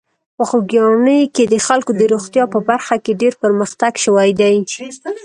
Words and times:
په 0.37 0.43
خوږیاڼي 0.49 1.21
کې 1.35 1.43
د 1.53 1.55
خلکو 1.67 1.91
د 1.99 2.01
روغتیا 2.13 2.43
په 2.53 2.59
برخه 2.69 2.95
کې 3.03 3.19
ډېر 3.21 3.33
پرمختګ 3.43 3.93
شوی 4.05 4.29
دی. 4.39 4.53